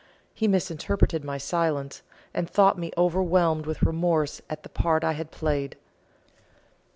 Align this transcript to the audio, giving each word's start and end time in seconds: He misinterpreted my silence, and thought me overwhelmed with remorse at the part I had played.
He 0.33 0.47
misinterpreted 0.47 1.23
my 1.23 1.37
silence, 1.37 2.01
and 2.33 2.49
thought 2.49 2.75
me 2.75 2.91
overwhelmed 2.97 3.67
with 3.67 3.83
remorse 3.83 4.41
at 4.49 4.63
the 4.63 4.69
part 4.69 5.03
I 5.03 5.11
had 5.13 5.29
played. 5.29 5.75